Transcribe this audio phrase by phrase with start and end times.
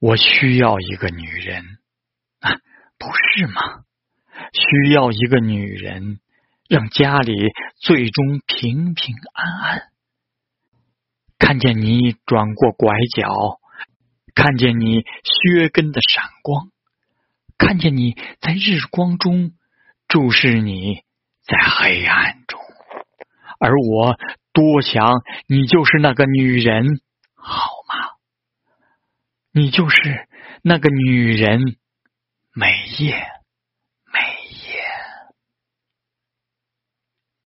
[0.00, 1.62] 我需要一个女人，
[2.98, 3.84] 不是吗？
[4.54, 6.20] 需要一个女人，
[6.68, 7.34] 让家里
[7.78, 9.82] 最终平平安安。
[11.38, 13.60] 看见你转过拐角，
[14.34, 16.70] 看见你靴跟的闪光，
[17.58, 19.52] 看见你在日光中
[20.08, 21.02] 注视你
[21.42, 22.58] 在黑暗中，
[23.58, 24.18] 而我
[24.60, 26.84] 多想你就是那个女人，
[27.34, 28.10] 好吗？
[29.52, 30.28] 你就是
[30.62, 31.76] 那个女人，
[32.54, 32.66] 美
[32.98, 33.26] 叶。